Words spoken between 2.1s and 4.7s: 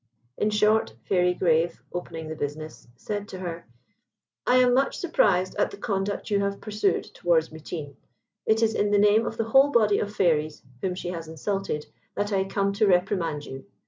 the business, said to her, "I